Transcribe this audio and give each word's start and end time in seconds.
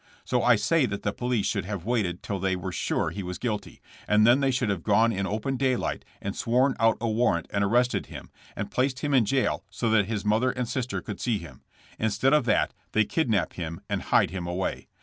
So 0.25 0.41
I 0.41 0.55
say 0.55 0.87
that 0.87 1.03
the 1.03 1.13
police 1.13 1.45
should 1.45 1.65
have 1.65 1.85
waited 1.85 2.23
till 2.23 2.39
they 2.39 2.55
were 2.55 2.71
sure 2.71 3.11
he 3.11 3.21
was 3.21 3.37
guilty, 3.37 3.81
and 4.07 4.25
then 4.25 4.39
they 4.39 4.49
should 4.49 4.69
have 4.69 4.81
gone 4.81 5.11
in 5.13 5.27
open 5.27 5.57
daylight 5.57 6.03
and 6.19 6.35
sworn 6.35 6.75
out 6.79 6.97
a 6.99 7.07
warrant 7.07 7.45
and 7.51 7.63
arrested 7.63 8.07
him, 8.07 8.31
and 8.55 8.71
placed 8.71 9.01
him 9.01 9.13
in 9.13 9.25
jail 9.25 9.63
so 9.69 9.91
that 9.91 10.07
his 10.07 10.25
mother 10.25 10.49
and 10.49 10.67
sister 10.67 11.01
could 11.03 11.21
see 11.21 11.37
him. 11.37 11.61
Instead 11.99 12.33
of 12.33 12.45
that 12.45 12.73
they 12.93 13.05
kidnap 13.05 13.53
him 13.53 13.79
and 13.87 14.01
hide 14.09 14.31
him 14.31 14.47
away. 14.47 14.87